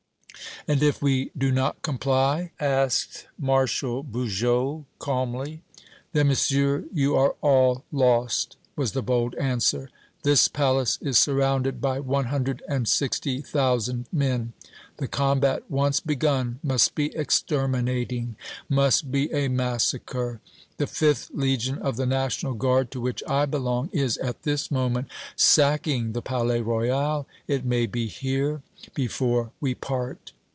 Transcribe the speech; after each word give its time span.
"And 0.67 0.83
if 0.83 1.01
we 1.01 1.31
do 1.35 1.51
not 1.51 1.81
comply?" 1.81 2.51
asked 2.59 3.27
Marshal 3.39 4.03
Bugeaud, 4.03 4.85
calmly. 4.99 5.63
"Then, 6.13 6.27
Monsieur, 6.27 6.83
you 6.93 7.15
all 7.17 7.33
are 7.77 7.81
lost!" 7.91 8.57
was 8.75 8.91
the 8.91 9.01
bold 9.01 9.33
answer. 9.35 9.89
"This 10.21 10.47
palace 10.47 10.99
is 11.01 11.17
surrounded 11.17 11.81
by 11.81 11.99
one 11.99 12.25
hundred 12.25 12.61
and 12.67 12.87
sixty 12.87 13.41
thousand 13.41 14.05
men. 14.13 14.53
The 14.97 15.07
combat 15.07 15.63
once 15.67 15.99
begun 15.99 16.59
must 16.61 16.93
be 16.93 17.13
exterminating 17.15 18.35
must 18.69 19.09
be 19.11 19.31
a 19.33 19.47
massacre! 19.47 20.41
The 20.77 20.85
5th 20.85 21.31
Legion 21.33 21.79
of 21.79 21.95
the 21.97 22.05
National 22.05 22.53
Guard, 22.53 22.91
to 22.91 23.01
which 23.01 23.23
I 23.27 23.47
belong, 23.47 23.89
is, 23.91 24.17
at 24.17 24.43
this 24.43 24.69
moment, 24.69 25.07
sacking 25.35 26.11
the 26.13 26.21
Palais 26.21 26.61
Royal. 26.61 27.27
It 27.47 27.65
may 27.65 27.87
be 27.87 28.05
here 28.05 28.61
before 28.93 29.51
we 29.59 29.73
part!" 29.73 30.33